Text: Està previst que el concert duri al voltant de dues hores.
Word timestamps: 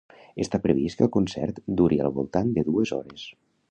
Està 0.45 0.59
previst 0.63 0.97
que 1.01 1.05
el 1.09 1.13
concert 1.17 1.61
duri 1.83 2.03
al 2.09 2.19
voltant 2.19 2.53
de 2.59 2.69
dues 2.73 2.99
hores. 3.01 3.33